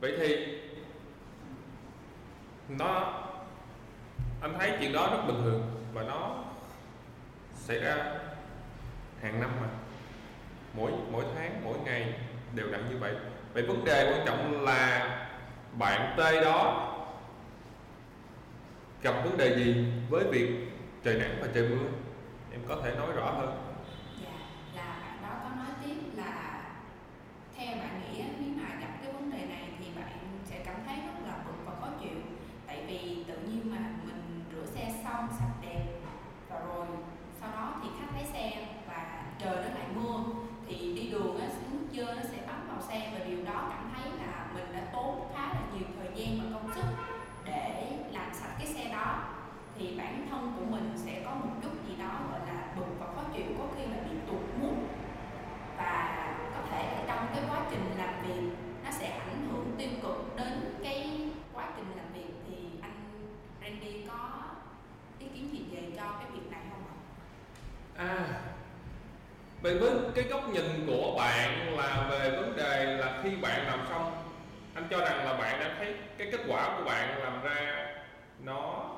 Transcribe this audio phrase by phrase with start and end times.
[0.00, 0.58] vậy thì
[2.68, 3.22] nó,
[4.40, 5.62] anh thấy chuyện đó rất bình thường
[5.94, 6.44] và nó
[7.54, 7.96] xảy ra
[9.22, 9.68] hàng năm mà.
[10.76, 12.12] Mỗi mỗi tháng, mỗi ngày
[12.54, 13.14] đều đặn như vậy.
[13.54, 15.10] Vậy vấn đề quan trọng là
[15.78, 16.90] bạn T đó
[19.02, 20.50] gặp vấn đề gì với việc
[21.04, 21.86] trời nắng và trời mưa?
[22.52, 23.74] Em có thể nói rõ hơn
[24.22, 24.30] Dạ,
[24.74, 26.62] là bạn đó có nói tiếp là
[27.56, 30.12] theo bạn nghĩ á, nếu mà gặp cái vấn đề này thì bạn
[30.44, 32.18] sẽ cảm thấy rất là bực và khó chịu
[32.66, 35.84] tại vì tự nhiên mà mình rửa xe xong sạch đẹp
[36.50, 36.86] và rồi
[37.40, 40.20] sau đó thì khách lấy xe và trời nó lại mưa
[40.68, 43.92] thì đi đường á nước dơ nó sẽ bám vào xe và điều đó cảm
[43.94, 46.84] thấy là mình đã tốn khá là nhiều thời gian và công sức
[47.44, 49.24] để làm sạch cái xe đó
[49.78, 53.06] thì bản thân của mình sẽ có một chút gì đó gọi là bực và
[53.06, 54.76] khó chịu có khi là bị tụt mút
[55.76, 59.88] và có thể là trong cái quá trình làm việc nó sẽ ảnh hưởng tiêu
[60.02, 62.92] cực đến cái quá trình làm việc thì anh
[63.62, 64.28] Randy có
[65.18, 66.94] ý kiến gì về cho cái việc này không ạ?
[67.96, 68.40] à
[69.78, 74.12] với cái góc nhìn của bạn là về vấn đề là khi bạn làm xong,
[74.74, 77.86] anh cho rằng là bạn đã thấy cái kết quả của bạn làm ra
[78.40, 78.90] nó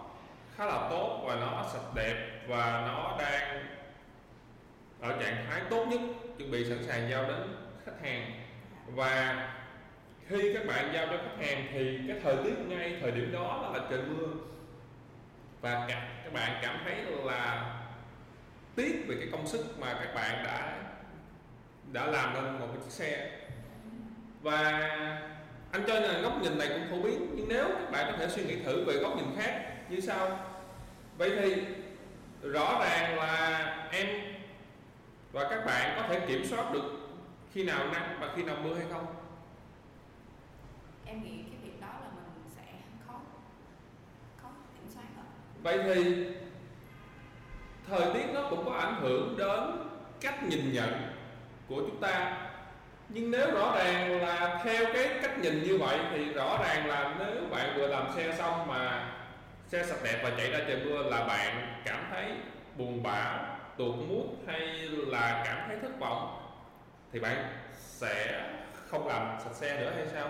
[0.56, 3.66] khá là tốt và nó sạch đẹp và nó đang
[5.00, 6.00] ở trạng thái tốt nhất,
[6.38, 7.56] chuẩn bị sẵn sàng giao đến
[7.86, 8.32] khách hàng.
[8.86, 9.48] Và
[10.28, 13.70] khi các bạn giao cho khách hàng thì cái thời tiết ngay thời điểm đó
[13.74, 14.26] là trời mưa.
[15.60, 15.86] Và
[16.24, 17.75] các bạn cảm thấy là
[18.76, 20.82] tiếc về cái công sức mà các bạn đã
[21.92, 23.40] đã làm nên một cái chiếc xe.
[24.42, 24.60] Và
[25.72, 28.28] anh cho là góc nhìn này cũng phổ biến nhưng nếu các bạn có thể
[28.28, 30.38] suy nghĩ thử về góc nhìn khác như sau.
[31.18, 31.62] Vậy thì
[32.42, 34.06] rõ ràng là em
[35.32, 37.08] và các bạn có thể kiểm soát được
[37.52, 39.06] khi nào nắng và khi nào mưa hay không.
[41.06, 42.62] Em nghĩ cái việc đó là mình sẽ
[43.06, 43.14] khó
[44.42, 45.24] khó kiểm soát ạ.
[45.62, 46.26] vậy thì
[47.88, 49.60] thời tiết nó cũng có ảnh hưởng đến
[50.20, 50.90] cách nhìn nhận
[51.68, 52.38] của chúng ta.
[53.08, 57.14] Nhưng nếu rõ ràng là theo cái cách nhìn như vậy thì rõ ràng là
[57.18, 59.12] nếu bạn vừa làm xe xong mà
[59.66, 62.24] xe sạch đẹp và chạy ra trời mưa là bạn cảm thấy
[62.76, 63.38] buồn bã,
[63.76, 66.42] tuột mút hay là cảm thấy thất vọng,
[67.12, 67.36] thì bạn
[67.78, 68.42] sẽ
[68.86, 70.28] không làm sạch xe nữa hay sao?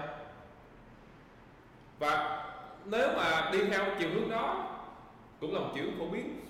[1.98, 2.42] Và
[2.84, 4.64] nếu mà đi theo chiều hướng đó,
[5.40, 6.45] cũng là một chiều phổ biến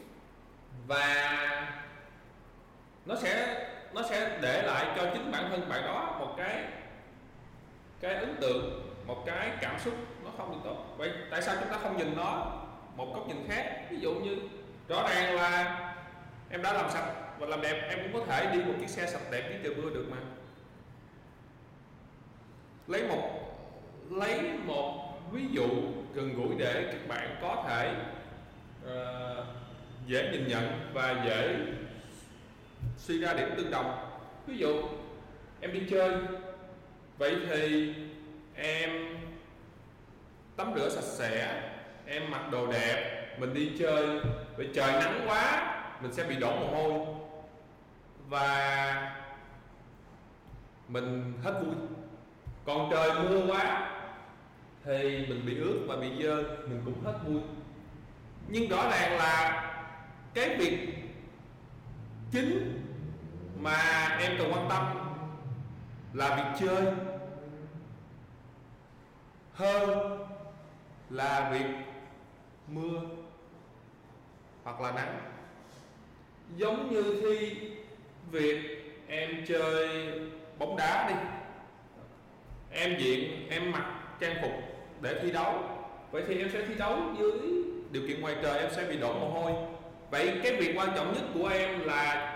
[0.86, 1.32] và
[3.06, 6.64] nó sẽ nó sẽ để lại cho chính bản thân bạn đó một cái
[8.00, 9.94] cái ấn tượng một cái cảm xúc
[10.24, 10.94] nó không được tốt.
[10.96, 12.52] Vậy tại sao chúng ta không nhìn nó
[12.96, 13.86] một góc nhìn khác?
[13.90, 14.36] Ví dụ như
[14.88, 15.78] rõ ràng là
[16.50, 19.06] em đã làm sạch và làm đẹp em cũng có thể đi một chiếc xe
[19.06, 20.16] sạch đẹp dưới trời mưa được mà.
[22.86, 23.30] Lấy một
[24.10, 25.68] lấy một ví dụ
[26.14, 27.94] gần gũi để các bạn có thể
[28.84, 29.46] uh,
[30.06, 31.56] dễ nhìn nhận và dễ
[32.96, 33.98] suy ra điểm tương đồng.
[34.46, 34.82] Ví dụ,
[35.60, 36.12] em đi chơi,
[37.18, 37.94] vậy thì
[38.54, 38.90] em
[40.56, 41.62] tắm rửa sạch sẽ,
[42.06, 44.20] em mặc đồ đẹp, mình đi chơi,
[44.56, 45.72] vậy trời nắng quá,
[46.02, 47.06] mình sẽ bị đổ mồ hôi
[48.28, 49.12] và
[50.88, 51.74] mình hết vui.
[52.64, 53.90] Còn trời mưa quá
[54.84, 57.40] thì mình bị ướt và bị dơ, mình cũng hết vui.
[58.48, 59.62] Nhưng rõ ràng là
[60.36, 60.88] cái việc
[62.30, 62.82] chính
[63.60, 64.86] mà em cần quan tâm
[66.12, 66.92] là việc chơi
[69.52, 70.18] hơn
[71.10, 71.66] là việc
[72.68, 73.00] mưa
[74.64, 75.18] hoặc là nắng.
[76.56, 77.60] Giống như khi
[78.30, 78.60] việc
[79.08, 80.08] em chơi
[80.58, 81.14] bóng đá đi,
[82.70, 83.86] em diện, em mặc
[84.20, 84.52] trang phục
[85.00, 85.54] để thi đấu.
[86.10, 87.32] Vậy thì em sẽ thi đấu dưới
[87.90, 89.75] điều kiện ngoài trời, em sẽ bị đổ mồ hôi
[90.10, 92.32] vậy cái việc quan trọng nhất của em là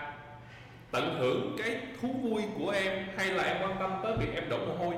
[0.91, 4.49] tận hưởng cái thú vui của em hay là em quan tâm tới việc em
[4.49, 4.95] đổ mồ hôi?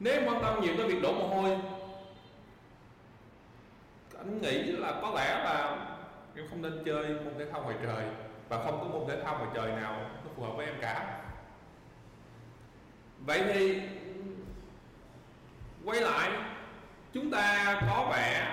[0.00, 1.56] Nếu em quan tâm nhiều tới việc đổ mồ hôi,
[4.18, 5.86] anh nghĩ là có lẽ là
[6.36, 8.04] em không nên chơi môn thể thao ngoài trời
[8.48, 11.20] và không có môn thể thao ngoài trời nào nó phù hợp với em cả.
[13.18, 13.80] Vậy thì
[15.84, 16.30] quay lại,
[17.12, 18.46] chúng ta có vẻ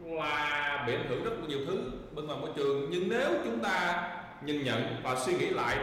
[0.00, 0.59] là
[0.90, 2.90] bị ảnh hưởng rất nhiều thứ bên ngoài môi trường.
[2.90, 4.02] Nhưng nếu chúng ta
[4.42, 5.76] nhìn nhận và suy nghĩ lại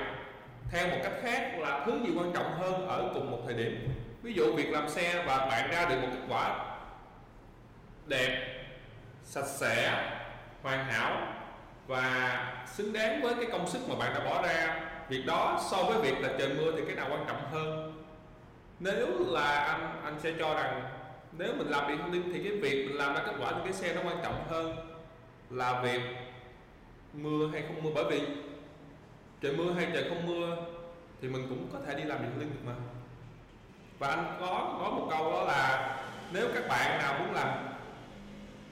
[0.72, 3.90] theo một cách khác là thứ gì quan trọng hơn ở cùng một thời điểm.
[4.22, 6.76] Ví dụ việc làm xe và bạn ra được một kết quả
[8.06, 8.64] đẹp,
[9.24, 10.04] sạch sẽ,
[10.62, 11.34] hoàn hảo
[11.88, 14.82] và xứng đáng với cái công sức mà bạn đã bỏ ra.
[15.10, 18.04] Việc đó so với việc là trời mưa thì cái nào quan trọng hơn?
[18.80, 20.82] Nếu là anh anh sẽ cho rằng
[21.32, 23.60] nếu mình làm điện thông tin thì cái việc mình làm ra kết quả thì
[23.64, 24.87] cái xe nó quan trọng hơn
[25.50, 26.02] là việc
[27.14, 27.90] mưa hay không mưa?
[27.96, 28.28] Bởi vì
[29.42, 30.58] trời mưa hay trời không mưa
[31.22, 32.74] thì mình cũng có thể đi làm điện linh được mà.
[34.00, 35.94] Và anh có nói một câu đó là
[36.34, 37.48] nếu các bạn nào muốn làm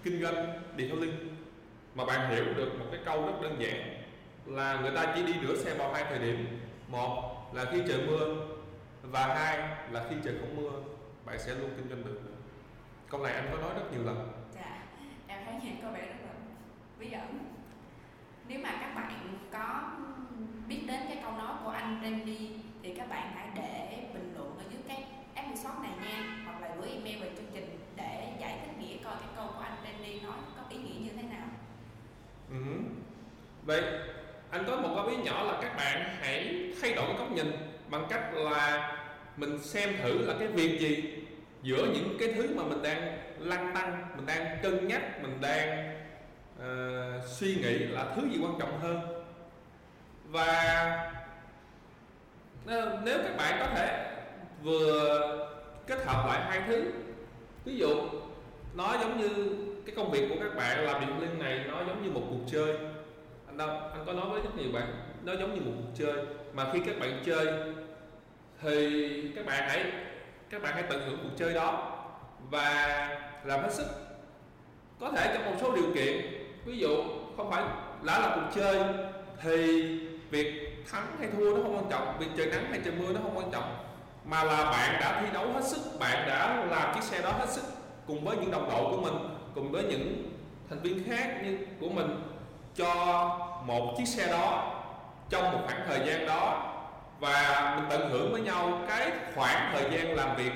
[0.04, 0.36] kinh doanh
[0.76, 1.38] điện thoại linh
[1.96, 4.04] mà bạn hiểu được một cái câu rất đơn giản
[4.46, 6.60] là người ta chỉ đi rửa xe vào hai thời điểm.
[6.88, 8.36] Một là khi trời mưa
[9.02, 9.58] và hai
[9.92, 10.72] là khi trời không mưa,
[11.26, 12.22] bạn sẽ luôn kinh doanh được.
[13.10, 14.32] Câu này anh có nói rất nhiều lần.
[14.56, 14.84] Dạ
[15.28, 16.16] em thấy những câu này rất
[17.00, 17.40] bí ẩn
[18.48, 19.92] nếu mà các bạn có
[20.68, 22.50] biết đến cái câu nói của anh Randy,
[22.84, 25.04] thì các bạn hãy để bình luận ở dưới cái
[25.34, 29.14] episode này nha, hoặc là gửi email về chương trình để giải thích nghĩa coi
[29.20, 31.48] cái câu của anh Randy nói có ý nghĩa như thế nào
[32.50, 32.56] ừ.
[33.64, 33.82] vậy,
[34.50, 37.52] anh có một góp ý nhỏ là các bạn hãy thay đổi góc nhìn
[37.90, 38.92] bằng cách là
[39.38, 41.24] mình xem thử là cái việc gì
[41.64, 45.95] giữa những cái thứ mà mình đang lăn tăng mình đang cân nhắc, mình đang
[46.66, 49.00] uh, suy nghĩ là thứ gì quan trọng hơn?
[50.26, 51.12] Và
[53.04, 54.12] nếu các bạn có thể
[54.64, 55.48] vừa
[55.88, 56.92] kết hợp lại hai thứ
[57.66, 58.10] ví dụ
[58.74, 62.04] nó giống như cái công việc của các bạn làm điện liên này nó giống
[62.04, 62.78] như một cuộc chơi.
[63.48, 64.88] Anh đâu anh có nói với rất nhiều bạn
[65.24, 66.26] nó giống như một cuộc chơi.
[66.54, 67.48] Mà khi các bạn chơi
[68.62, 69.92] thì các bạn hãy
[70.50, 71.92] các bạn hãy tận hưởng cuộc chơi đó
[72.50, 73.10] và
[73.44, 73.88] làm hết sức
[75.00, 77.04] có thể trong một số điều kiện ví dụ,
[77.38, 77.64] không phải
[78.04, 78.84] lá là cuộc chơi,
[79.42, 79.58] thì
[80.30, 83.20] việc thắng hay thua nó không quan trọng, việc trời nắng hay trời mưa nó
[83.24, 83.76] không quan trọng.
[84.26, 87.50] Mà là bạn đã thi đấu hết sức, bạn đã làm chiếc xe đó hết
[87.50, 87.64] sức
[88.08, 89.14] cùng với những đồng đội của mình,
[89.56, 90.32] cùng với những
[90.70, 92.24] thành viên khác như của mình,
[92.76, 92.94] cho
[93.66, 94.74] một chiếc xe đó
[95.30, 96.72] trong một khoảng thời gian đó.
[97.20, 100.52] Và mình tận hưởng với nhau cái khoảng thời gian làm việc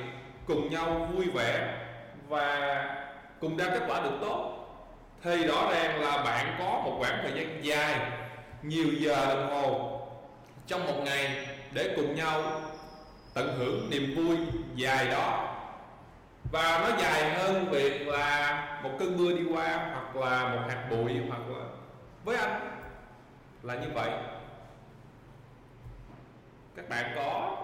[0.48, 1.74] cùng nhau vui vẻ
[2.28, 2.86] và
[3.40, 4.59] cùng ra kết quả được tốt
[5.24, 8.12] thì rõ ràng là bạn có một khoảng thời gian dài,
[8.62, 10.02] nhiều giờ đồng hồ
[10.68, 12.62] trong một ngày để cùng nhau
[13.34, 14.38] tận hưởng niềm vui
[14.76, 15.56] dài đó.
[16.52, 20.88] Và nó dài hơn việc là một cơn mưa đi qua hoặc là một hạt
[20.90, 21.66] bụi hoặc là
[22.24, 22.82] với anh
[23.64, 24.10] là như vậy.
[26.76, 27.58] Các bạn có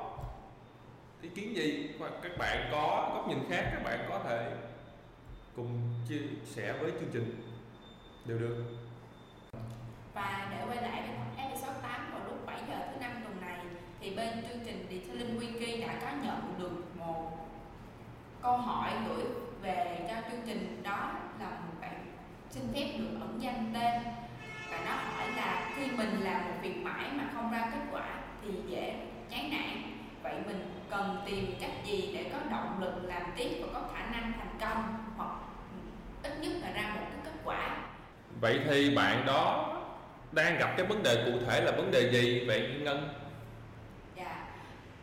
[1.21, 1.89] ý kiến gì?
[1.99, 4.51] Hoặc các bạn có góc nhìn khác, các bạn có thể
[5.55, 7.41] cùng chia sẻ với chương trình.
[8.25, 8.65] Đều được.
[10.13, 13.59] Và để quay lại với episode 8 vào lúc 7 giờ thứ năm tuần này,
[13.99, 17.31] thì bên chương trình Detailing Wiki đã có nhận được một
[18.41, 19.25] câu hỏi gửi
[19.61, 20.83] về cho chương trình.
[20.83, 22.05] Đó là một bạn
[22.49, 24.01] xin phép được ẩn danh tên.
[24.71, 28.23] Và nó hỏi là khi mình làm một việc mãi mà không ra kết quả
[28.41, 29.94] thì dễ chán nản
[30.25, 34.05] vậy mình cần tìm cách gì để có động lực làm tiếp và có khả
[34.11, 35.31] năng thành công hoặc
[36.23, 37.77] ít nhất là ra một cái kết quả?
[38.41, 39.71] Vậy thì bạn đó
[40.31, 43.09] đang gặp cái vấn đề cụ thể là vấn đề gì vậy ngân?
[44.15, 44.45] Dạ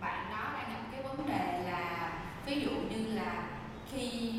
[0.00, 2.12] bạn đó đang gặp cái vấn đề là
[2.47, 3.43] ví dụ như là
[3.93, 4.33] khi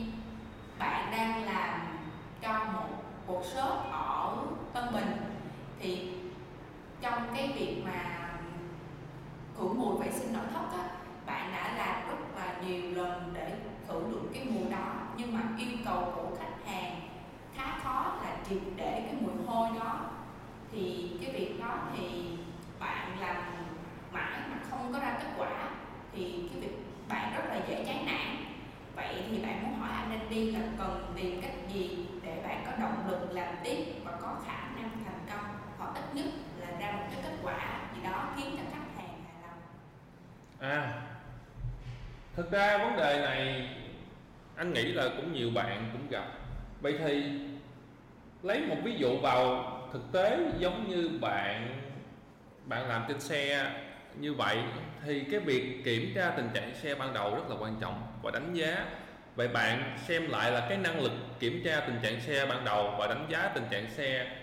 [0.79, 1.97] bạn đang làm
[2.41, 2.89] cho một
[3.27, 4.37] cuộc shop ở
[4.73, 5.17] tân bình
[5.79, 6.09] thì
[7.01, 8.12] trong cái việc mà
[9.57, 10.89] khử mùi vệ sinh nội thất á,
[11.25, 13.51] bạn đã làm rất là nhiều lần để
[13.87, 14.93] khử được cái mùi đó.
[15.17, 17.01] Nhưng mà yêu cầu của khách hàng
[17.55, 19.99] khá khó là triệt để cái mùi hôi đó.
[20.71, 22.37] Thì cái việc đó thì
[22.79, 23.35] bạn làm
[24.11, 25.69] mãi mà không có ra kết quả
[26.13, 26.77] thì cái việc
[27.09, 28.45] bạn rất là dễ chán nản.
[28.95, 32.71] Vậy thì bạn muốn hỏi anh Andy là cần tìm cách gì để bạn có
[32.81, 35.45] động lực làm tiếp và có khả năng thành công
[35.77, 36.25] hoặc ít nhất
[36.57, 38.82] là ra một cái kết quả gì đó khiến cho khách
[40.63, 40.93] à
[42.35, 43.69] thực ra vấn đề này
[44.55, 46.25] anh nghĩ là cũng nhiều bạn cũng gặp.
[46.81, 47.23] Vậy thì
[48.43, 51.81] lấy một ví dụ vào thực tế giống như bạn
[52.65, 53.71] bạn làm trên xe
[54.19, 54.57] như vậy,
[55.05, 58.31] thì cái việc kiểm tra tình trạng xe ban đầu rất là quan trọng và
[58.31, 58.85] đánh giá.
[59.35, 62.95] Vậy bạn xem lại là cái năng lực kiểm tra tình trạng xe ban đầu
[62.99, 64.37] và đánh giá tình trạng xe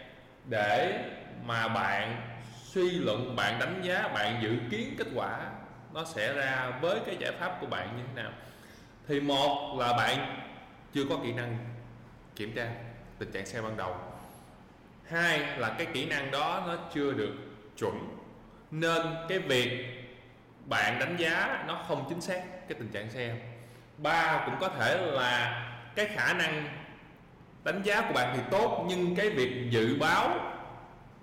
[0.49, 1.05] để
[1.45, 2.17] mà bạn
[2.63, 5.51] suy luận, bạn đánh giá, bạn dự kiến kết quả
[5.95, 8.33] nó sẽ ra với cái giải pháp của bạn như thế nào.
[9.09, 10.41] Thì một là bạn
[10.95, 11.59] chưa có kỹ năng
[12.37, 12.69] kiểm tra
[13.19, 13.95] tình trạng xe ban đầu.
[15.09, 17.35] Hai là cái kỹ năng đó nó chưa được
[17.79, 18.17] chuẩn.
[18.71, 19.87] Nên cái việc
[20.65, 23.37] bạn đánh giá nó không chính xác cái tình trạng xe.
[23.99, 26.69] Ba cũng có thể là cái khả năng
[27.65, 30.35] đánh giá của bạn thì tốt, nhưng cái việc dự báo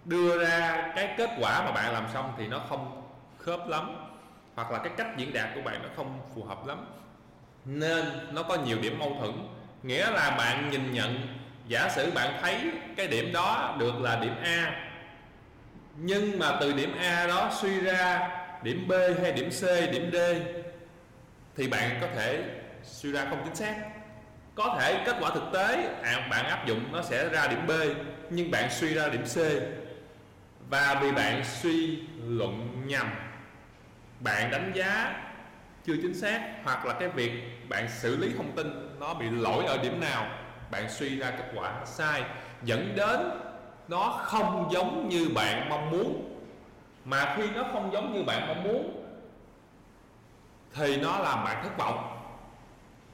[0.06, 3.04] đưa ra cái kết quả mà bạn làm xong thì nó không
[3.38, 3.96] khớp lắm
[4.58, 6.86] hoặc là cái cách diễn đạt của bạn nó không phù hợp lắm
[7.66, 9.32] nên nó có nhiều điểm mâu thuẫn
[9.84, 11.28] nghĩa là bạn nhìn nhận
[11.68, 14.90] giả sử bạn thấy cái điểm đó được là điểm A
[15.96, 18.30] nhưng mà từ điểm A đó suy ra
[18.64, 20.18] điểm B hay điểm C, điểm D
[21.56, 22.44] thì bạn có thể
[22.84, 23.76] suy ra không chính xác.
[24.56, 27.72] Có thể kết quả thực tế à, bạn áp dụng nó sẽ ra điểm B
[28.30, 29.38] nhưng bạn suy ra điểm C
[30.70, 33.08] và vì bạn suy luận nhầm
[34.20, 35.24] bạn đánh giá
[35.86, 37.32] chưa chính xác hoặc là cái việc
[37.70, 40.28] bạn xử lý thông tin nó bị lỗi ở điểm nào,
[40.72, 42.24] bạn suy ra kết quả sai,
[42.64, 43.20] dẫn đến
[43.88, 46.34] nó không giống như bạn mong muốn.
[47.06, 49.04] Mà khi nó không giống như bạn mong muốn,
[50.74, 52.14] thì nó làm bạn thất vọng.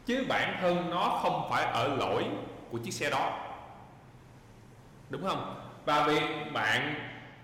[0.06, 2.26] Chứ bản thân nó không phải ở lỗi
[2.72, 3.40] của chiếc xe đó.
[5.10, 5.56] Đúng không?
[5.86, 6.96] Và việc bạn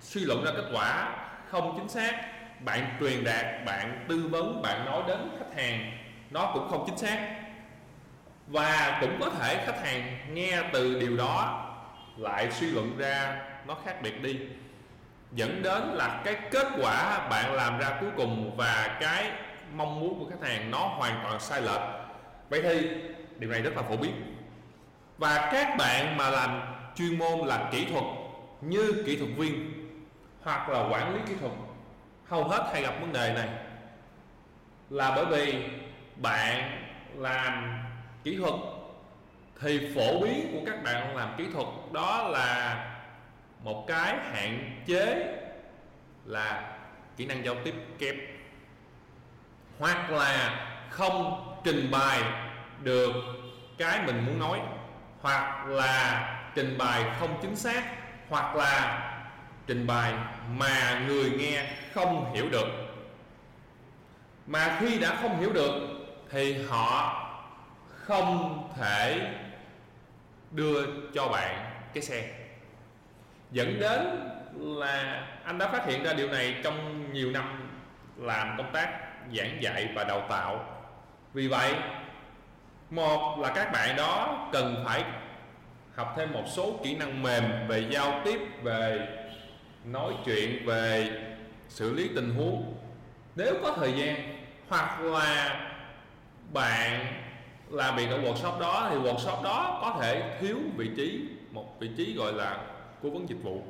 [0.02, 1.16] suy luận ra kết quả
[1.50, 5.92] không chính xác bạn truyền đạt, bạn tư vấn, bạn nói đến khách hàng,
[6.30, 7.36] nó cũng không chính xác.
[8.48, 11.66] Và cũng có thể khách hàng nghe từ điều đó
[12.18, 14.40] lại suy luận ra nó khác biệt đi.
[15.32, 19.32] Dẫn đến là cái kết quả bạn làm ra cuối cùng và cái
[19.74, 21.82] mong muốn của khách hàng nó hoàn toàn sai lệch.
[22.50, 22.90] Vậy thì,
[23.38, 24.36] điều này rất là phổ biến.
[25.18, 26.62] Và các bạn mà làm
[26.96, 28.04] chuyên môn là kỹ thuật
[28.62, 29.74] như kỹ thuật viên
[30.44, 31.52] hoặc là quản lý kỹ thuật
[32.30, 33.50] hầu hết hay gặp vấn đề này
[34.90, 35.64] là bởi vì
[36.16, 36.84] bạn
[37.16, 37.80] làm
[38.24, 38.54] kỹ thuật
[39.62, 42.86] thì phổ biến của các bạn làm kỹ thuật đó là
[43.64, 45.36] một cái hạn chế
[46.26, 46.76] là
[47.18, 48.16] kỹ năng giao tiếp kém
[49.80, 52.22] hoặc là không trình bày
[52.84, 53.14] được
[53.78, 54.60] cái mình muốn nói,
[55.22, 57.84] hoặc là trình bày không chính xác,
[58.30, 59.06] hoặc là
[59.70, 60.14] trình bày
[60.58, 62.68] mà người nghe không hiểu được.
[64.48, 65.74] Mà khi đã không hiểu được
[66.30, 67.16] thì họ
[67.88, 69.34] không thể
[70.52, 72.30] đưa cho bạn cái xe.
[73.52, 74.00] Dẫn đến
[74.56, 77.72] là anh đã phát hiện ra điều này trong nhiều năm
[78.18, 79.00] làm công tác
[79.34, 80.66] giảng dạy và đào tạo.
[81.34, 81.74] Vì vậy,
[82.90, 85.04] một là các bạn đó cần phải
[85.96, 89.08] học thêm một số kỹ năng mềm về giao tiếp, về
[89.92, 91.10] nói chuyện về
[91.70, 92.74] xử lý tình huống.
[93.36, 95.60] Nếu có thời gian hoặc là
[96.54, 97.06] bạn
[97.70, 101.90] làm việc ở workshop đó, thì workshop đó có thể thiếu vị trí, một vị
[101.98, 102.58] trí gọi là
[103.04, 103.62] cố vấn dịch vụ.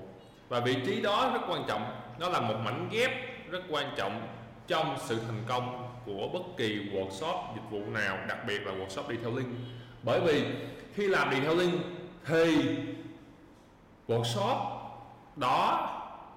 [0.50, 3.12] Và vị trí đó rất quan trọng, nó là một mảnh ghép
[3.52, 4.28] rất quan trọng
[4.68, 9.10] trong sự thành công của bất kỳ workshop dịch vụ nào, đặc biệt là workshop
[9.10, 9.56] detailing
[10.04, 10.46] bởi vì
[10.94, 11.80] khi làm detailing
[12.26, 12.76] thì
[14.08, 14.58] workshop
[15.36, 15.86] đó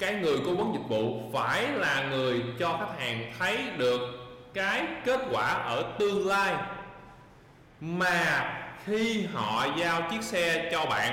[0.03, 4.01] cái người cố vấn dịch vụ phải là người cho khách hàng thấy được
[4.55, 6.55] cái kết quả ở tương lai.
[7.81, 8.53] Mà
[8.85, 11.13] khi họ giao chiếc xe cho bạn,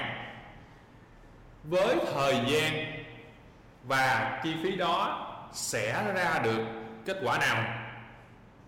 [1.63, 2.74] với thời gian
[3.84, 6.65] và chi phí đó sẽ ra được
[7.05, 7.63] kết quả nào?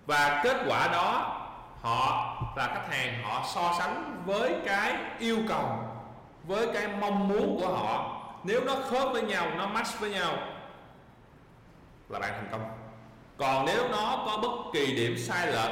[0.06, 1.38] Và kết quả đó,
[1.82, 5.80] họ là khách hàng họ so sánh với cái yêu cầu,
[6.44, 8.11] với cái mong muốn của họ
[8.44, 10.38] nếu nó khớp với nhau, nó match với nhau,
[12.10, 12.78] là bạn thành công.
[13.38, 15.72] Còn nếu nó có bất kỳ điểm sai lệch,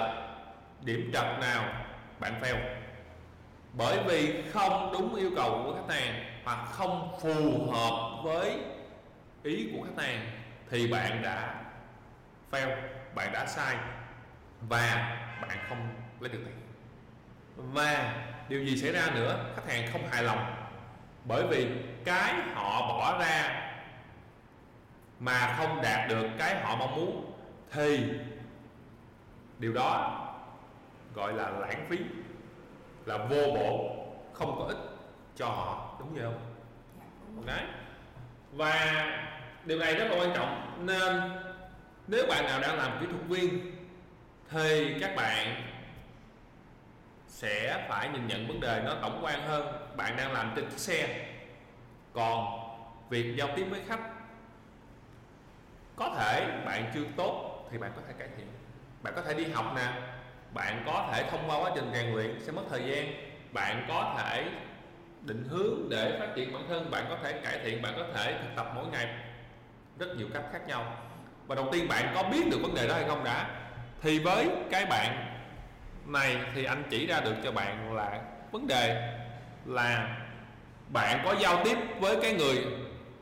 [0.82, 1.66] điểm trật nào,
[2.20, 2.58] bạn fail.
[3.74, 8.60] Bởi vì không đúng yêu cầu của khách hàng hoặc không phù hợp với
[9.44, 10.32] ý của khách hàng
[10.70, 11.64] thì bạn đã
[12.52, 12.76] fail,
[13.16, 13.76] bạn đã sai
[14.62, 16.56] và bạn không lấy được tiền.
[17.56, 18.14] Và
[18.50, 19.46] điều gì xảy ra nữa?
[19.56, 20.59] Khách hàng không hài lòng
[21.30, 21.68] bởi vì
[22.06, 23.66] cái họ bỏ ra
[25.20, 27.34] mà không đạt được cái họ mong muốn,
[27.72, 28.10] thì
[29.60, 30.16] điều đó
[31.14, 31.98] gọi là lãng phí,
[33.06, 33.96] là vô bổ,
[34.34, 34.78] không có ích
[35.36, 35.96] cho họ.
[36.00, 37.46] Đúng vậy không?
[37.46, 37.64] Đấy.
[38.52, 39.06] Và
[39.66, 40.86] điều này rất là quan trọng.
[40.86, 41.22] Nên
[42.08, 43.76] nếu bạn nào đang làm kỹ thuật viên,
[44.50, 45.64] thì các bạn
[47.28, 50.80] sẽ phải nhìn nhận vấn đề nó tổng quan hơn bạn đang làm trên chiếc
[50.80, 51.26] xe.
[52.14, 52.60] Còn
[53.10, 54.00] việc giao tiếp với khách,
[55.96, 58.48] có thể bạn chưa tốt thì bạn có thể cải thiện.
[59.02, 59.88] Bạn có thể đi học nè,
[60.54, 63.14] bạn có thể thông qua quá trình rèn luyện sẽ mất thời gian.
[63.54, 64.50] Bạn có thể
[65.22, 68.40] định hướng để phát triển bản thân, bạn có thể cải thiện, bạn có thể
[68.42, 69.08] thực tập mỗi ngày.
[70.00, 70.98] Rất nhiều cách khác nhau.
[71.48, 73.50] Và đầu tiên bạn có biết được vấn đề đó hay không đã,
[74.02, 75.36] thì với cái bạn
[76.06, 79.16] này thì anh chỉ ra được cho bạn là vấn đề
[79.70, 80.18] là
[80.90, 82.66] bạn có giao tiếp với cái người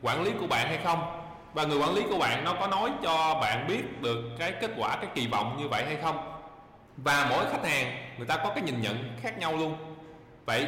[0.02, 1.14] quản lý của bạn hay không?
[1.54, 4.70] Và người quản lý của bạn nó có nói cho bạn biết được cái kết
[4.78, 6.40] quả, cái kỳ vọng như vậy hay không?
[6.96, 9.76] Và mỗi khách hàng, người ta có cái nhìn nhận khác nhau luôn.
[10.46, 10.66] Vậy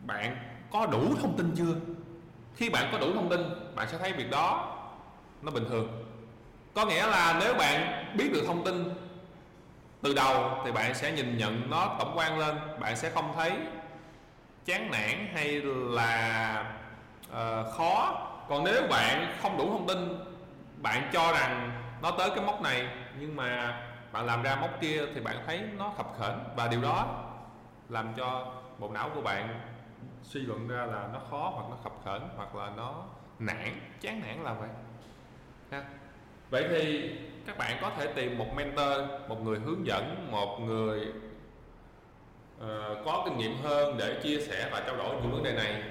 [0.00, 0.36] bạn
[0.72, 1.74] có đủ thông tin chưa?
[2.54, 3.40] Khi bạn có đủ thông tin,
[3.74, 4.76] bạn sẽ thấy việc đó
[5.42, 6.04] nó bình thường.
[6.74, 8.94] Có nghĩa là nếu bạn biết được thông tin
[10.02, 13.52] từ đầu thì bạn sẽ nhìn nhận nó tổng quan lên, bạn sẽ không thấy
[14.64, 16.64] chán nản hay là
[17.30, 18.28] uh, khó?
[18.48, 20.18] Còn nếu bạn không đủ thông tin
[20.82, 22.88] bạn cho rằng nó tới cái mốc này
[23.20, 23.80] nhưng mà
[24.12, 26.38] bạn làm ra mốc kia thì bạn thấy nó khập khểnh.
[26.56, 27.24] Và điều đó
[27.88, 29.60] làm cho bộ não của bạn
[30.22, 33.04] suy luận ra là nó khó hoặc nó khập khểnh hoặc là nó
[33.38, 33.80] nản.
[34.00, 34.68] Chán nản là vậy.
[35.70, 35.84] Ha.
[36.50, 37.10] vậy thì
[37.46, 41.12] các bạn có thể tìm một mentor một người hướng dẫn một người
[42.62, 45.82] uh, có kinh nghiệm hơn để chia sẻ và trao đổi những vấn đề này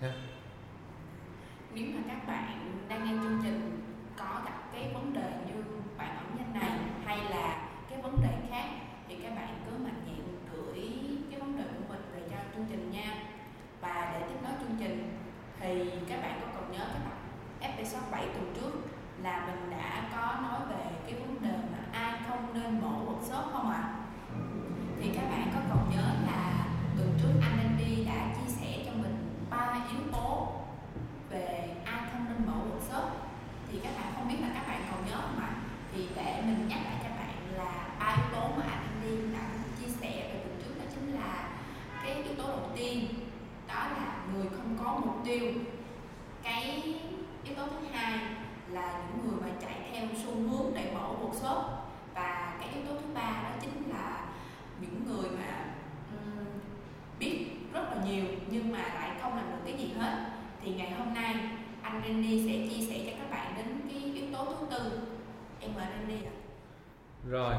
[0.00, 0.12] ha.
[1.74, 3.80] nếu mà các bạn đang nghe chương trình
[4.16, 5.62] có gặp cái vấn đề như
[5.98, 6.70] bạn ẩn danh này
[7.04, 8.68] hay là cái vấn đề khác
[9.08, 10.82] thì các bạn cứ mạnh dạn gửi
[11.30, 13.22] cái vấn đề của mình về cho chương trình nha
[13.80, 15.18] và để tiếp nối chương trình
[15.60, 17.18] thì các bạn có còn nhớ cái tập
[17.60, 18.72] episode 7 tuần trước
[19.22, 19.77] là mình đã
[25.90, 29.16] nhớ là tuần trước anh Andy đã chia sẻ cho mình
[29.50, 30.52] ba yếu tố
[31.30, 33.08] về ai không nên mở workshop
[33.72, 35.50] thì các bạn không biết là các bạn còn nhớ không ạ?
[35.92, 39.48] Thì để mình nhắc lại cho bạn là ba yếu tố mà anh Andy đã
[39.80, 41.48] chia sẻ về tuần trước đó chính là
[42.02, 43.08] cái yếu tố đầu tiên
[43.68, 45.52] đó là người không có mục tiêu
[46.42, 46.94] cái
[47.44, 48.18] yếu tố thứ hai
[48.70, 51.62] là những người mà chạy theo xu hướng để mở workshop
[52.14, 54.26] và cái yếu tố thứ ba đó chính là
[54.80, 55.64] những người mà
[56.12, 56.46] um,
[57.18, 60.30] biết rất là nhiều nhưng mà lại không làm được cái gì hết
[60.62, 61.34] thì ngày hôm nay
[61.82, 65.08] anh Randy sẽ chia sẻ cho các bạn đến cái yếu tố thứ tư
[65.98, 66.34] em đi ạ
[67.30, 67.54] rồi,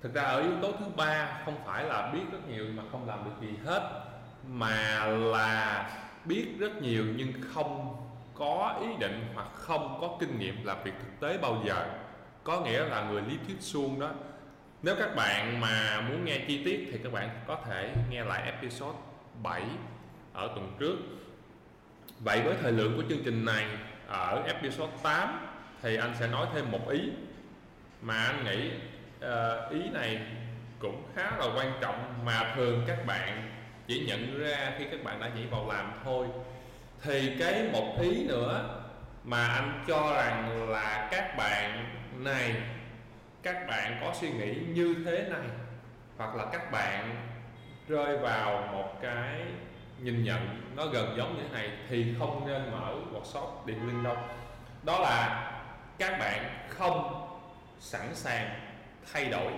[0.00, 3.08] thực ra ở yếu tố thứ ba không phải là biết rất nhiều mà không
[3.08, 4.04] làm được gì hết,
[4.48, 5.90] mà là
[6.24, 7.96] biết rất nhiều nhưng không
[8.34, 11.86] có ý định hoặc không có kinh nghiệm làm việc thực tế bao giờ.
[12.44, 14.10] Có nghĩa là người lý thuyết suông đó,
[14.82, 18.42] nếu các bạn mà muốn nghe chi tiết thì các bạn có thể nghe lại
[18.42, 18.98] episode
[19.42, 19.62] 7
[20.32, 20.96] ở tuần trước.
[22.20, 23.66] Vậy với thời lượng của chương trình này,
[24.08, 25.48] ở episode 8
[25.82, 27.00] thì anh sẽ nói thêm một ý
[28.02, 28.70] mà anh nghĩ
[29.24, 30.20] uh, ý này
[30.78, 33.52] cũng khá là quan trọng mà thường các bạn
[33.86, 36.26] chỉ nhận ra khi các bạn đã nhảy vào làm thôi.
[37.02, 38.80] Thì cái một ý nữa
[39.24, 41.84] mà anh cho rằng là các bạn
[42.18, 42.54] này
[43.42, 45.48] các bạn có suy nghĩ như thế này
[46.16, 47.26] hoặc là các bạn
[47.88, 49.40] rơi vào một cái
[49.98, 54.02] nhìn nhận nó gần giống như thế này thì không nên mở workshop điện liên
[54.02, 54.16] đâu.
[54.82, 55.48] Đó là
[55.98, 57.21] các bạn không
[57.82, 58.60] sẵn sàng
[59.12, 59.52] thay đổi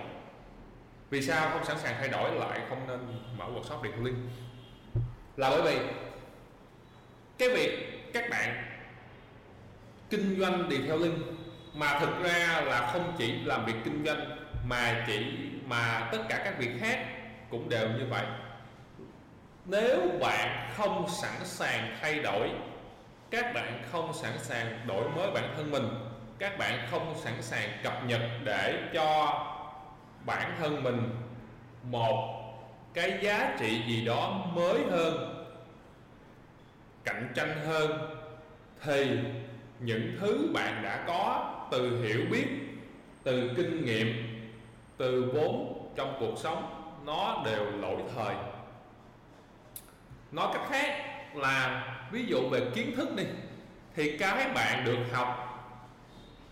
[1.09, 2.99] vì sao không sẵn sàng thay đổi lại không nên
[3.37, 4.29] mở workshop điện linh?
[5.37, 5.79] là bởi vì
[7.37, 8.65] cái việc các bạn
[10.09, 11.23] kinh doanh điện theo linh
[11.73, 15.35] mà thực ra là không chỉ làm việc kinh doanh mà chỉ,
[15.67, 17.05] mà tất cả các việc khác
[17.49, 18.25] cũng đều như vậy
[19.65, 22.49] nếu bạn không sẵn sàng thay đổi,
[23.31, 25.87] các bạn không sẵn sàng đổi mới bản thân mình
[26.39, 29.41] các bạn không sẵn sàng cập nhật để cho
[30.25, 31.09] bản thân mình
[31.83, 32.41] một
[32.93, 35.45] cái giá trị gì đó mới hơn,
[37.03, 38.15] cạnh tranh hơn,
[38.83, 39.19] thì
[39.79, 42.45] những thứ bạn đã có từ hiểu biết,
[43.23, 44.13] từ kinh nghiệm,
[44.97, 48.35] từ vốn trong cuộc sống, nó đều lỗi thời.
[50.31, 53.23] Nói cách khác là, ví dụ về kiến thức đi,
[53.95, 55.44] thì cái bạn được học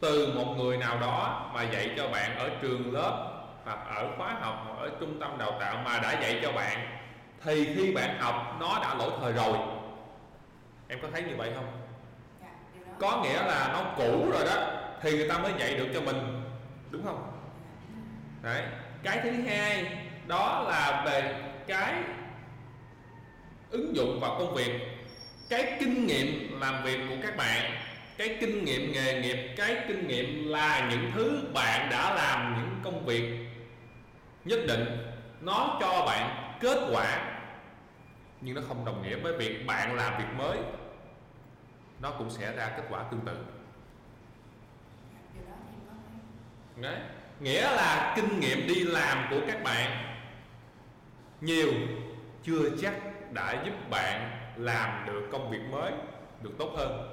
[0.03, 3.29] từ một người nào đó mà dạy cho bạn ở trường lớp
[3.63, 6.97] hoặc ở khóa học hoặc ở trung tâm đào tạo mà đã dạy cho bạn
[7.43, 9.57] thì khi bạn học nó đã lỗi thời rồi.
[10.87, 11.65] Em có thấy như vậy không?
[12.41, 12.47] Dạ,
[12.99, 14.55] có nghĩa là nó cũ rồi đó
[15.01, 16.43] thì người ta mới dạy được cho mình
[16.89, 17.31] đúng không?
[18.41, 18.63] Đấy.
[19.03, 19.85] Cái thứ hai
[20.27, 21.35] đó là về
[21.67, 21.93] cái
[23.71, 24.81] ứng dụng vào công việc
[25.49, 27.71] cái kinh nghiệm làm việc của các bạn
[28.17, 32.79] cái kinh nghiệm nghề nghiệp, cái kinh nghiệm là những thứ bạn đã làm những
[32.83, 33.47] công việc
[34.45, 34.85] nhất định,
[35.41, 37.39] nó cho bạn kết quả,
[38.41, 40.57] nhưng nó không đồng nghĩa với việc bạn làm việc mới.
[41.99, 43.37] Nó cũng sẽ ra kết quả tương tự.
[46.77, 46.97] Đấy.
[47.39, 50.15] nghĩa là kinh nghiệm đi làm của các bạn
[51.41, 51.71] nhiều,
[52.43, 52.93] chưa chắc
[53.33, 55.91] đã giúp bạn làm được công việc mới,
[56.41, 57.12] được tốt hơn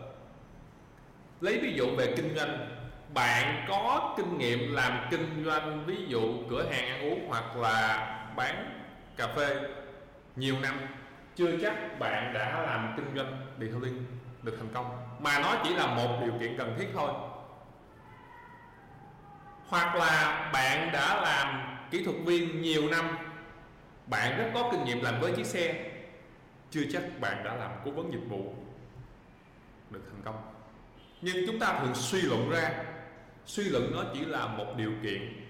[1.40, 2.76] lấy ví dụ về kinh doanh.
[3.14, 8.07] Bạn có kinh nghiệm làm kinh doanh ví dụ cửa hàng ăn uống hoặc là
[8.37, 8.83] bán
[9.16, 9.57] cà phê
[10.37, 10.79] nhiều năm.
[11.35, 14.05] Chưa chắc bạn đã làm kinh doanh detailing
[14.42, 15.07] được thành công.
[15.18, 17.11] Mà nó chỉ là một điều kiện cần thiết thôi.
[19.68, 23.18] Hoặc là bạn đã làm kỹ thuật viên nhiều năm.
[24.07, 25.90] Bạn rất có kinh nghiệm làm với chiếc xe.
[26.70, 28.55] Chưa chắc bạn đã làm cố vấn dịch vụ,
[29.90, 30.60] được thành công
[31.23, 32.71] nhưng chúng ta thường suy luận ra,
[33.47, 35.47] suy luận nó chỉ là một điều kiện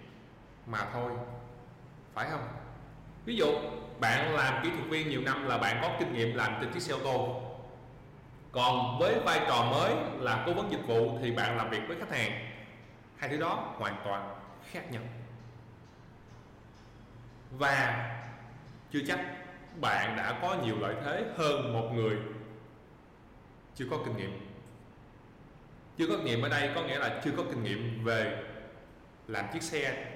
[0.67, 1.13] mà thôi,
[2.15, 2.49] phải không?
[3.25, 3.47] Ví dụ,
[4.01, 6.81] bạn làm kỹ thuật viên nhiều năm là bạn có kinh nghiệm làm trên chiếc
[6.81, 7.43] xe ô tô.
[8.53, 11.97] Còn với vai trò mới là cố vấn dịch vụ thì bạn làm việc với
[12.01, 12.33] khách hàng.
[13.17, 14.35] Hai thứ đó hoàn toàn
[14.71, 15.03] khác nhau.
[17.51, 18.11] Và
[18.93, 19.21] chưa chắc
[19.81, 22.17] bạn đã có nhiều lợi thế hơn một người
[23.75, 24.50] chưa có kinh nghiệm
[26.01, 28.43] chưa có kinh nghiệm ở đây có nghĩa là chưa có kinh nghiệm về
[29.29, 30.07] làm chiếc xe.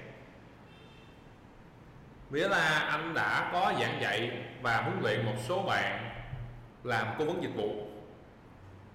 [2.29, 6.09] Nghĩa là anh đã có giảng dạy và huấn luyện một số bạn
[6.83, 7.87] làm cố vấn dịch vụ.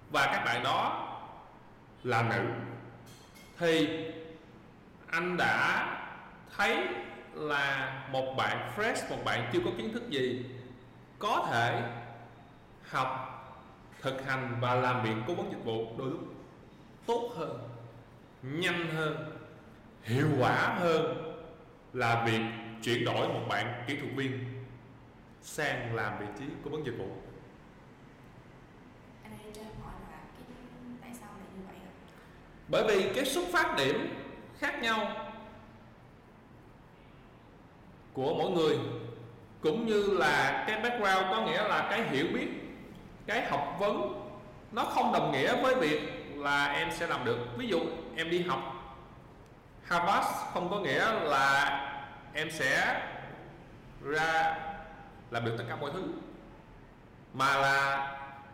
[0.09, 1.07] Và các bạn đó
[2.03, 2.49] là nữ.
[3.57, 3.87] Thì
[5.07, 5.87] anh đã
[6.57, 6.87] thấy
[7.33, 10.45] là một bạn fresh, một bạn chưa có kiến thức gì
[11.19, 11.81] có thể
[12.89, 13.27] học
[14.01, 16.30] thực hành và làm việc cố vấn dịch vụ đôi lúc
[17.05, 17.59] tốt hơn
[18.41, 19.37] nhanh hơn
[20.03, 21.33] hiệu quả hơn
[21.93, 22.41] là việc
[22.83, 24.45] chuyển đổi một bạn kỹ thuật viên
[25.41, 27.07] sang làm vị trí cố vấn dịch vụ.
[29.23, 30.55] Anh ấy cho em hỏi là cái
[31.01, 31.91] tại sao lại như vậy ạ?
[32.67, 34.13] Bởi vì cái xuất phát điểm
[34.59, 35.15] khác nhau
[38.13, 38.77] của mỗi người
[39.61, 42.47] cũng như là cái background có nghĩa là cái hiểu biết
[43.27, 44.23] cái học vấn
[44.71, 47.37] nó không đồng nghĩa với việc là em sẽ làm được.
[47.57, 47.79] Ví dụ,
[48.15, 48.59] em đi học.
[49.83, 51.77] Harvard không có nghĩa là
[52.33, 53.01] em sẽ
[54.01, 54.57] ra
[55.31, 56.03] làm được tất cả mọi thứ,
[57.33, 58.07] mà là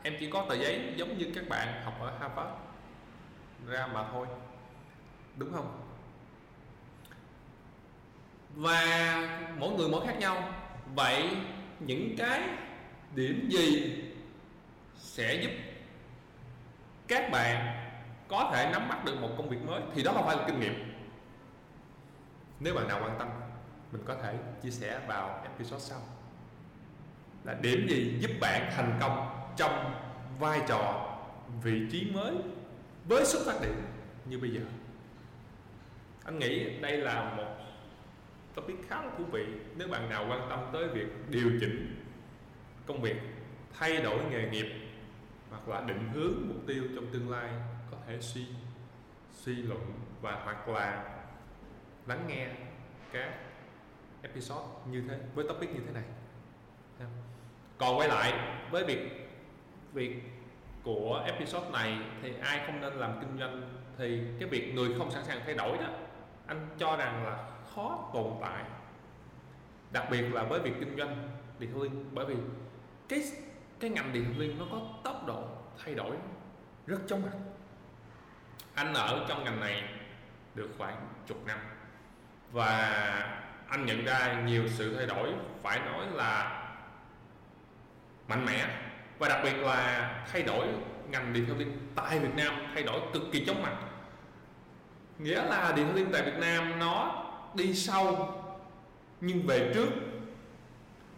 [0.04, 2.50] em chỉ có tờ giấy giống như các bạn học ở Harvard
[3.68, 4.28] ra mà thôi.
[5.36, 5.82] Đúng không?
[8.56, 9.16] Và
[9.58, 10.54] mỗi người mỗi khác nhau.
[10.96, 11.30] Vậy
[11.80, 12.42] những cái
[13.16, 13.96] điểm gì
[14.96, 15.52] sẽ giúp
[17.08, 17.77] các bạn
[18.28, 20.60] có thể nắm bắt được một công việc mới thì đó không phải là kinh
[20.60, 20.94] nghiệm.
[22.60, 23.30] Nếu bạn nào quan tâm,
[23.92, 26.00] mình có thể chia sẻ vào episode sau.
[27.44, 29.94] Là điểm gì giúp bạn thành công trong
[30.40, 31.14] vai trò,
[31.64, 32.36] vị trí mới
[33.08, 33.76] với xuất phát điểm
[34.26, 34.62] như bây giờ?
[36.24, 37.56] Anh nghĩ đây là một
[38.56, 39.46] topic khá là thú vị.
[39.76, 42.04] Nếu bạn nào quan tâm tới việc điều chỉnh
[42.86, 43.18] công việc,
[43.80, 44.68] thay đổi nghề nghiệp
[45.50, 47.50] hoặc là định hướng mục tiêu trong tương lai
[48.08, 48.46] thể suy
[49.32, 51.04] suy luận và hoặc là
[52.08, 52.48] lắng nghe
[53.12, 53.34] các
[54.22, 56.04] episode như thế, với topic như thế này.
[57.78, 58.34] Còn quay lại
[58.72, 59.30] với việc
[59.94, 60.22] việc
[60.84, 65.12] của episode này thì ai không nên làm kinh doanh thì cái việc người không
[65.12, 65.90] sẵn sàng thay đổi đó,
[66.48, 68.64] anh cho rằng là khó tồn tại.
[69.92, 72.36] Đặc biệt là với việc kinh doanh điện detailing bởi vì
[73.10, 73.24] cái
[73.80, 75.44] cái ngành điện detailing nó có tốc độ
[75.84, 76.16] thay đổi
[76.88, 77.38] rất chóng mặt
[78.78, 79.84] anh ở trong ngành này
[80.56, 81.60] được khoảng chục năm.
[82.52, 82.70] Và
[83.70, 86.64] anh nhận ra nhiều sự thay đổi, phải nói là
[88.28, 88.66] mạnh mẽ.
[89.20, 90.68] Và đặc biệt là thay đổi
[91.10, 93.74] ngành điện thông tin tại Việt Nam, thay đổi cực kỳ chóng mặt.
[95.20, 98.34] Nghĩa là điện thông tin tại Việt Nam nó đi sâu
[99.22, 99.90] nhưng về trước,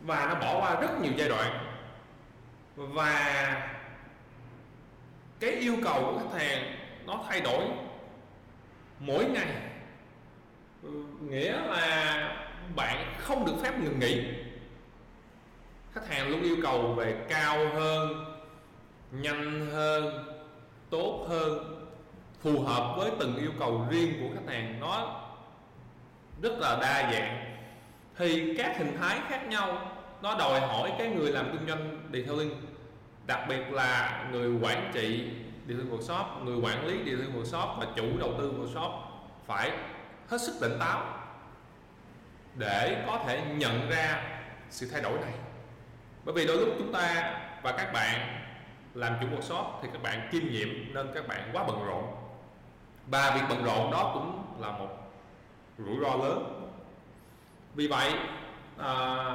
[0.01, 1.65] và nó bỏ qua rất nhiều giai đoạn.
[2.75, 3.61] Và
[5.39, 7.65] cái yêu cầu của khách hàng nó thay đổi
[8.99, 9.53] mỗi ngày.
[10.83, 10.89] Ừ,
[11.29, 12.15] nghĩa là
[12.75, 14.23] bạn không được phép ngừng nghỉ.
[15.93, 18.25] Khách hàng luôn yêu cầu về cao hơn,
[19.11, 20.25] nhanh hơn,
[20.89, 21.75] tốt hơn,
[22.41, 24.79] phù hợp với từng yêu cầu riêng của khách hàng.
[24.79, 25.21] Nó
[26.41, 27.55] rất là đa dạng.
[28.17, 29.95] Thì các hình thái khác nhau.
[30.21, 32.51] Nó đòi hỏi cái người làm kinh doanh detailing,
[33.25, 35.29] đặc biệt là người quản trị
[35.69, 38.91] detailing workshop người quản lý detailing workshop và chủ đầu tư workshop
[39.45, 39.71] phải
[40.27, 41.03] hết sức tỉnh táo
[42.55, 44.23] để có thể nhận ra
[44.69, 45.33] sự thay đổi này.
[46.25, 48.41] Bởi vì đôi lúc chúng ta và các bạn
[48.93, 52.03] làm chủ workshop thì các bạn kiêm nhiệm nên các bạn quá bận rộn.
[53.07, 54.89] Và việc bận rộn đó cũng là một
[55.77, 56.69] rủi ro lớn.
[57.75, 58.13] Vì vậy
[58.77, 59.25] à,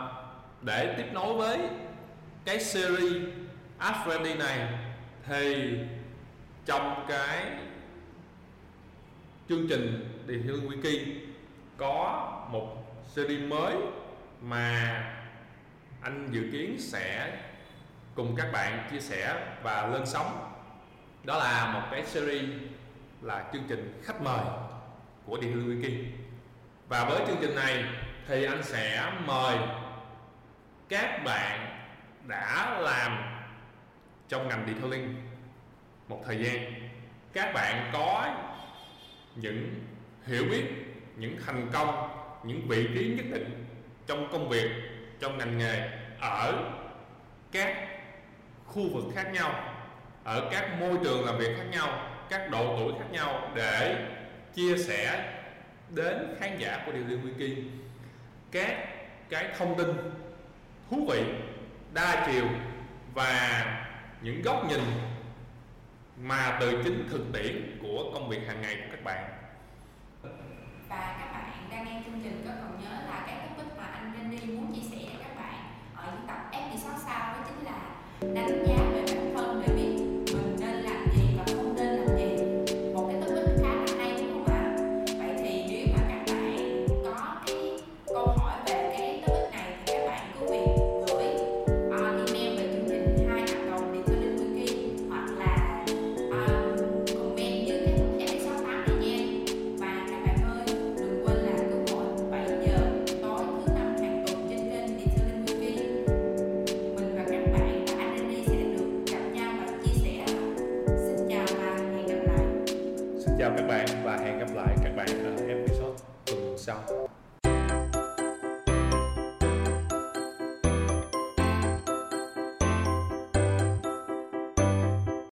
[0.62, 1.58] để tiếp nối với
[2.44, 3.22] cái series
[3.78, 4.68] Ask Ready này
[5.26, 5.74] thì
[6.64, 7.46] trong cái
[9.48, 11.18] chương trình Điều Hương Wiki,
[11.76, 12.68] có một
[13.08, 13.74] series mới
[14.40, 15.00] mà
[16.00, 17.38] anh dự kiến sẽ
[18.14, 20.52] cùng các bạn chia sẻ và lên sóng.
[21.24, 22.50] Đó là một cái series,
[23.22, 24.44] là chương trình khách mời
[25.26, 26.04] của Điện Hương Wiki.
[26.88, 27.84] Và với chương trình này
[28.28, 29.58] thì anh sẽ mời
[30.88, 31.78] các bạn
[32.26, 33.18] đã làm
[34.28, 35.14] trong ngành detailing
[36.08, 36.72] một thời gian,
[37.32, 38.34] các bạn có
[39.36, 39.84] những
[40.26, 40.64] hiểu biết,
[41.16, 42.08] những thành công,
[42.42, 43.66] những vị trí nhất định
[44.06, 44.70] trong công việc,
[45.20, 45.88] trong ngành nghề
[46.20, 46.70] ở
[47.52, 47.76] các
[48.66, 49.74] khu vực khác nhau,
[50.24, 54.06] ở các môi trường làm việc khác nhau, các độ tuổi khác nhau để
[54.54, 55.32] chia sẻ
[55.90, 57.62] đến khán giả của điều liên wiki
[58.52, 58.76] các
[59.30, 59.88] cái thông tin
[60.90, 61.22] thú vị,
[61.92, 62.44] đa chiều
[63.14, 63.64] và
[64.22, 64.80] những góc nhìn
[66.22, 69.30] mà từ chính thực tiễn của công việc hàng ngày của các bạn.
[70.88, 71.33] Và các